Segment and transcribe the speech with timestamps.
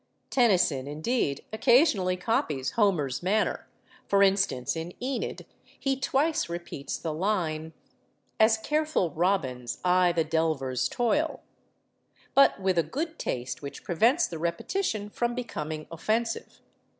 [0.31, 5.45] Tennyson, indeed, occasionally copies Homer's manner—for instance, in 'Enid,'
[5.79, 7.73] he twice repeats the line—
[8.39, 11.43] As careful robins eye the delver's toil;—
[12.33, 16.61] but with a good taste which prevents the repetition from becoming offensive.